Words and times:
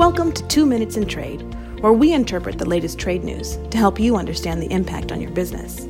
Welcome 0.00 0.32
to 0.32 0.48
Two 0.48 0.64
Minutes 0.64 0.96
in 0.96 1.06
Trade, 1.06 1.42
where 1.82 1.92
we 1.92 2.14
interpret 2.14 2.56
the 2.56 2.66
latest 2.66 2.98
trade 2.98 3.22
news 3.22 3.58
to 3.70 3.76
help 3.76 4.00
you 4.00 4.16
understand 4.16 4.62
the 4.62 4.72
impact 4.72 5.12
on 5.12 5.20
your 5.20 5.30
business. 5.30 5.86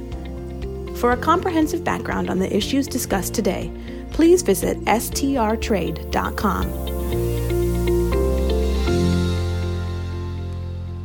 For 0.99 1.13
a 1.13 1.17
comprehensive 1.17 1.85
background 1.85 2.29
on 2.29 2.41
the 2.41 2.53
issues 2.53 2.89
discussed 2.89 3.35
today, 3.35 3.71
please 4.11 4.43
visit 4.43 4.79
strtrade.com. 4.79 6.67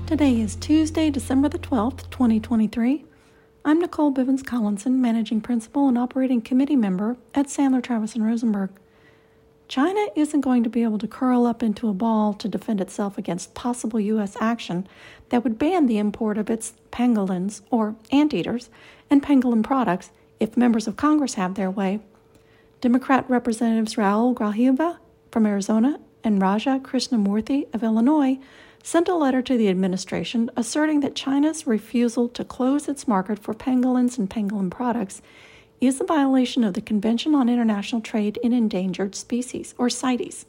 Today 0.07 0.41
is 0.41 0.55
Tuesday, 0.55 1.11
December 1.11 1.47
the 1.47 1.59
12th, 1.59 2.09
2023. 2.09 3.05
I'm 3.65 3.79
Nicole 3.81 4.11
Bivens 4.11 4.43
Collinson, 4.43 4.99
Managing 4.99 5.41
Principal 5.41 5.87
and 5.87 5.97
Operating 5.99 6.41
Committee 6.41 6.75
Member 6.75 7.17
at 7.35 7.45
Sandler 7.45 7.83
Travis 7.83 8.15
and 8.15 8.25
Rosenberg. 8.25 8.71
China 9.67 10.05
isn't 10.15 10.41
going 10.41 10.63
to 10.63 10.69
be 10.69 10.83
able 10.83 10.99
to 10.99 11.07
curl 11.07 11.45
up 11.45 11.63
into 11.63 11.89
a 11.89 11.93
ball 11.93 12.33
to 12.33 12.47
defend 12.47 12.79
itself 12.79 13.17
against 13.17 13.55
possible 13.55 13.99
U.S. 13.99 14.37
action 14.39 14.87
that 15.29 15.43
would 15.43 15.57
ban 15.57 15.87
the 15.87 15.97
import 15.97 16.37
of 16.37 16.49
its 16.49 16.73
pangolins, 16.91 17.61
or 17.71 17.95
anteaters, 18.11 18.69
and 19.09 19.23
pangolin 19.23 19.63
products 19.63 20.11
if 20.39 20.55
members 20.55 20.87
of 20.87 20.97
Congress 20.97 21.33
have 21.33 21.55
their 21.55 21.71
way. 21.71 21.99
Democrat 22.81 23.25
Representatives 23.27 23.95
Raul 23.95 24.35
Grijalva 24.35 24.97
from 25.31 25.45
Arizona 25.45 25.99
and 26.23 26.41
Raja 26.41 26.79
Krishnamoorthi 26.83 27.73
of 27.73 27.83
Illinois 27.83 28.37
sent 28.83 29.07
a 29.07 29.15
letter 29.15 29.41
to 29.41 29.57
the 29.57 29.69
administration 29.69 30.51
asserting 30.55 30.99
that 30.99 31.15
China's 31.15 31.65
refusal 31.65 32.29
to 32.29 32.43
close 32.43 32.87
its 32.87 33.07
market 33.07 33.39
for 33.39 33.55
pangolins 33.55 34.19
and 34.19 34.29
pangolin 34.29 34.69
products 34.69 35.23
is 35.81 35.99
a 35.99 36.05
violation 36.05 36.63
of 36.63 36.73
the 36.73 36.81
Convention 36.81 37.35
on 37.35 37.49
International 37.49 38.01
Trade 38.01 38.37
in 38.41 38.53
Endangered 38.53 39.15
Species, 39.15 39.75
or 39.77 39.89
CITES. 39.89 40.45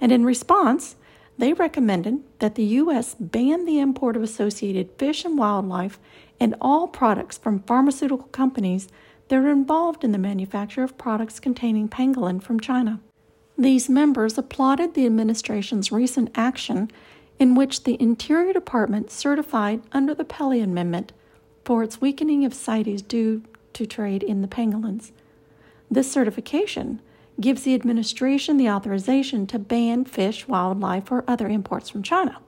And 0.00 0.10
in 0.10 0.24
response, 0.24 0.96
they 1.36 1.52
recommended 1.52 2.22
that 2.38 2.54
the 2.54 2.64
U.S. 2.64 3.16
ban 3.18 3.64
the 3.64 3.80
import 3.80 4.16
of 4.16 4.22
associated 4.22 4.90
fish 4.98 5.24
and 5.24 5.36
wildlife 5.36 5.98
and 6.38 6.54
all 6.60 6.86
products 6.86 7.38
from 7.38 7.62
pharmaceutical 7.62 8.28
companies 8.28 8.88
that 9.28 9.36
are 9.36 9.50
involved 9.50 10.04
in 10.04 10.12
the 10.12 10.18
manufacture 10.18 10.82
of 10.82 10.98
products 10.98 11.40
containing 11.40 11.88
pangolin 11.88 12.42
from 12.42 12.60
China. 12.60 13.00
These 13.56 13.88
members 13.88 14.36
applauded 14.36 14.94
the 14.94 15.06
administration's 15.06 15.92
recent 15.92 16.30
action 16.34 16.90
in 17.38 17.54
which 17.54 17.84
the 17.84 18.00
Interior 18.00 18.52
Department 18.52 19.10
certified 19.10 19.82
under 19.92 20.14
the 20.14 20.24
Pelly 20.24 20.60
Amendment 20.60 21.12
for 21.64 21.82
its 21.82 22.00
weakening 22.00 22.44
of 22.44 22.54
CITES 22.54 23.02
due 23.02 23.42
to 23.74 23.86
trade 23.86 24.22
in 24.22 24.42
the 24.42 24.48
pangolins. 24.48 25.12
This 25.90 26.10
certification 26.10 27.00
gives 27.40 27.62
the 27.62 27.74
administration 27.74 28.56
the 28.56 28.70
authorization 28.70 29.46
to 29.48 29.58
ban 29.58 30.04
fish, 30.04 30.46
wildlife, 30.48 31.10
or 31.10 31.24
other 31.26 31.48
imports 31.48 31.90
from 31.90 32.02
China. 32.02 32.38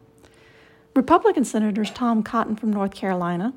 Republican 0.95 1.45
Senators 1.45 1.91
Tom 1.91 2.23
Cotton 2.23 2.57
from 2.57 2.73
North 2.73 2.95
Carolina, 2.95 3.53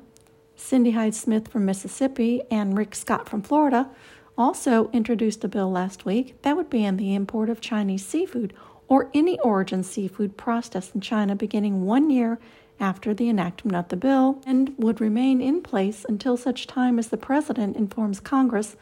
Cindy 0.56 0.90
Hyde 0.90 1.14
Smith 1.14 1.48
from 1.48 1.64
Mississippi, 1.64 2.42
and 2.50 2.76
Rick 2.76 2.94
Scott 2.94 3.28
from 3.28 3.42
Florida 3.42 3.88
also 4.36 4.90
introduced 4.92 5.44
a 5.44 5.48
bill 5.48 5.70
last 5.70 6.04
week 6.04 6.40
that 6.42 6.56
would 6.56 6.70
ban 6.70 6.96
the 6.96 7.14
import 7.14 7.48
of 7.48 7.60
Chinese 7.60 8.04
seafood 8.04 8.52
or 8.88 9.10
any 9.14 9.38
origin 9.40 9.82
seafood 9.82 10.36
processed 10.36 10.94
in 10.94 11.00
China 11.00 11.34
beginning 11.34 11.84
one 11.84 12.10
year 12.10 12.38
after 12.80 13.14
the 13.14 13.28
enactment 13.28 13.76
of 13.76 13.88
the 13.88 13.96
bill 13.96 14.42
and 14.46 14.74
would 14.78 15.00
remain 15.00 15.40
in 15.40 15.60
place 15.62 16.04
until 16.08 16.36
such 16.36 16.66
time 16.66 16.98
as 16.98 17.08
the 17.08 17.16
President 17.16 17.76
informs 17.76 18.18
Congress 18.18 18.76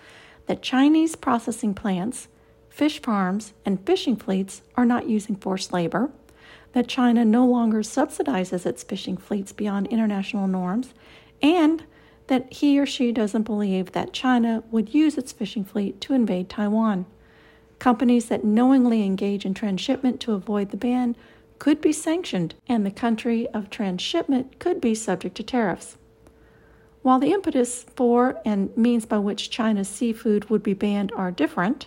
that 0.47 0.63
Chinese 0.63 1.17
processing 1.17 1.75
plants, 1.75 2.29
fish 2.71 3.03
farms, 3.03 3.53
and 3.67 3.85
fishing 3.85 4.17
fleets 4.17 4.63
are 4.77 4.87
not 4.87 5.09
using 5.09 5.37
forced 5.37 5.73
labor, 5.73 6.11
that 6.73 6.89
China 6.89 7.25
no 7.25 7.45
longer 7.45 7.81
subsidizes 7.81 8.65
its 8.65 8.83
fishing 8.83 9.17
fleets 9.17 9.53
beyond 9.53 9.87
international 9.89 10.47
norms, 10.47 10.95
and 11.43 11.85
that 12.29 12.53
he 12.53 12.79
or 12.79 12.87
she 12.87 13.11
doesn't 13.11 13.43
believe 13.43 13.93
that 13.93 14.13
China 14.13 14.63
would 14.71 14.95
use 14.95 15.19
its 15.19 15.33
fishing 15.33 15.65
fleet 15.65 16.01
to 16.01 16.15
invade 16.15 16.49
Taiwan. 16.49 17.07
Companies 17.79 18.27
that 18.27 18.45
knowingly 18.45 19.05
engage 19.05 19.45
in 19.45 19.55
transshipment 19.55 20.21
to 20.21 20.33
avoid 20.33 20.71
the 20.71 20.77
ban 20.77 21.17
could 21.59 21.81
be 21.81 21.93
sanctioned, 21.93 22.55
and 22.69 22.85
the 22.85 22.91
country 22.91 23.49
of 23.49 23.71
transshipment 23.71 24.59
could 24.59 24.81
be 24.81 24.95
subject 24.95 25.37
to 25.37 25.43
tariffs. 25.43 25.97
While 27.03 27.19
the 27.19 27.33
impetus 27.33 27.85
for 27.97 28.41
and 28.45 28.77
means 28.77 29.07
by 29.07 29.19
which 29.19 29.51
China's 29.51 29.89
seafood 29.89 30.51
would 30.51 30.63
be 30.63 30.75
banned 30.75 31.13
are 31.17 31.31
different, 31.31 31.87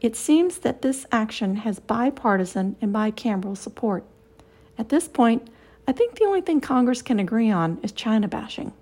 it 0.00 0.16
seems 0.16 0.58
that 0.58 0.82
this 0.82 1.06
action 1.12 1.56
has 1.56 1.78
bipartisan 1.78 2.76
and 2.80 2.94
bicameral 2.94 3.56
support. 3.56 4.04
At 4.78 4.88
this 4.88 5.06
point, 5.06 5.48
I 5.86 5.92
think 5.92 6.14
the 6.14 6.24
only 6.24 6.40
thing 6.40 6.60
Congress 6.60 7.02
can 7.02 7.20
agree 7.20 7.50
on 7.50 7.78
is 7.82 7.92
China 7.92 8.26
bashing. 8.26 8.72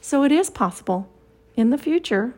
So 0.00 0.22
it 0.22 0.32
is 0.32 0.50
possible 0.50 1.08
in 1.56 1.70
the 1.70 1.78
future, 1.78 2.34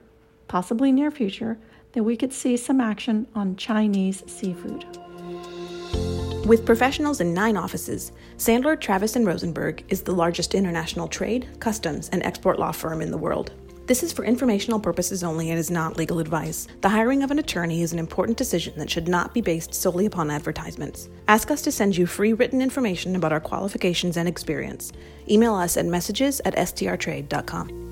possibly 0.48 0.92
near 0.92 1.10
future, 1.10 1.58
that 1.92 2.04
we 2.04 2.16
could 2.16 2.32
see 2.32 2.56
some 2.56 2.80
action 2.80 3.26
on 3.34 3.56
Chinese 3.56 4.22
seafood. 4.26 4.86
With 6.50 6.66
professionals 6.66 7.20
in 7.20 7.32
nine 7.32 7.56
offices, 7.56 8.10
Sandler, 8.36 8.76
Travis, 8.76 9.14
and 9.14 9.24
Rosenberg 9.24 9.84
is 9.88 10.02
the 10.02 10.10
largest 10.10 10.52
international 10.52 11.06
trade, 11.06 11.46
customs, 11.60 12.08
and 12.08 12.24
export 12.24 12.58
law 12.58 12.72
firm 12.72 13.02
in 13.02 13.12
the 13.12 13.16
world. 13.16 13.52
This 13.86 14.02
is 14.02 14.12
for 14.12 14.24
informational 14.24 14.80
purposes 14.80 15.22
only 15.22 15.50
and 15.50 15.60
is 15.60 15.70
not 15.70 15.96
legal 15.96 16.18
advice. 16.18 16.66
The 16.80 16.88
hiring 16.88 17.22
of 17.22 17.30
an 17.30 17.38
attorney 17.38 17.82
is 17.82 17.92
an 17.92 18.00
important 18.00 18.36
decision 18.36 18.76
that 18.78 18.90
should 18.90 19.06
not 19.06 19.32
be 19.32 19.40
based 19.40 19.74
solely 19.74 20.06
upon 20.06 20.28
advertisements. 20.28 21.08
Ask 21.28 21.52
us 21.52 21.62
to 21.62 21.70
send 21.70 21.96
you 21.96 22.04
free 22.04 22.32
written 22.32 22.60
information 22.60 23.14
about 23.14 23.32
our 23.32 23.38
qualifications 23.38 24.16
and 24.16 24.26
experience. 24.28 24.90
Email 25.28 25.54
us 25.54 25.76
at 25.76 25.86
messages 25.86 26.40
at 26.44 26.56
strtrade.com. 26.56 27.89